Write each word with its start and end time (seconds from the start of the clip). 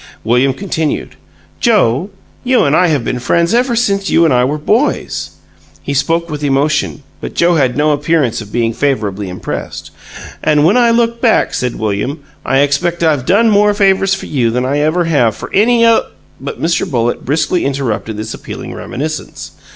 William 0.23 0.51
continued: 0.51 1.11
"Joe, 1.59 2.09
you 2.43 2.63
and 2.63 2.75
I 2.75 2.87
have 2.87 3.05
been 3.05 3.19
friends 3.19 3.53
ever 3.53 3.75
since 3.75 4.09
you 4.09 4.25
and 4.25 4.33
I 4.33 4.43
were 4.43 4.57
boys." 4.57 5.33
He 5.83 5.93
spoke 5.93 6.27
with 6.27 6.43
emotion, 6.43 7.03
but 7.19 7.35
Joe 7.35 7.53
had 7.57 7.77
no 7.77 7.91
appearance 7.91 8.41
of 8.41 8.51
being 8.51 8.73
favorably 8.73 9.29
impressed. 9.29 9.91
"And 10.43 10.65
when 10.65 10.75
I 10.75 10.89
look 10.89 11.21
back," 11.21 11.53
said 11.53 11.75
William, 11.75 12.21
"I 12.43 12.61
expect 12.61 13.03
I've 13.03 13.27
done 13.27 13.51
more 13.51 13.75
favors 13.75 14.15
for 14.15 14.25
you 14.25 14.49
than 14.49 14.65
I 14.65 14.79
ever 14.79 15.03
have 15.03 15.35
for 15.35 15.53
any 15.53 15.85
oth" 15.85 16.05
But 16.41 16.59
Mr. 16.59 16.89
Bullitt 16.89 17.23
briskly 17.23 17.63
interrupted 17.63 18.17
this 18.17 18.33
appealing 18.33 18.73
reminiscence. 18.73 19.51